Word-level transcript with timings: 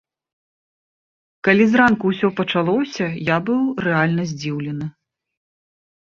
Калі 1.47 1.63
зранку 1.73 2.05
ўсё 2.13 2.27
пачалося, 2.39 3.05
я 3.27 3.37
быў 3.49 3.61
рэальна 3.89 4.23
здзіўлены. 4.31 4.89